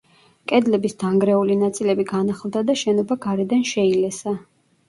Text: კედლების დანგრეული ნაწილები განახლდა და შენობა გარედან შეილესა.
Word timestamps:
კედლების 0.51 0.95
დანგრეული 1.03 1.57
ნაწილები 1.59 2.05
განახლდა 2.13 2.65
და 2.71 2.77
შენობა 2.85 3.19
გარედან 3.27 3.63
შეილესა. 3.75 4.35